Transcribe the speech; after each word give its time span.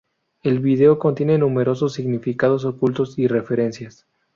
El 0.41 0.61
vídeo 0.61 0.97
contiene 0.97 1.37
numerosos 1.37 1.93
significados 1.93 2.65
ocultos 2.65 3.19
y 3.19 3.27
referencias. 3.27 4.07